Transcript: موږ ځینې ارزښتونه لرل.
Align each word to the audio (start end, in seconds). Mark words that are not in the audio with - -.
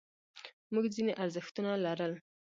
موږ 0.73 0.85
ځینې 0.95 1.13
ارزښتونه 1.23 1.71
لرل. 1.85 2.13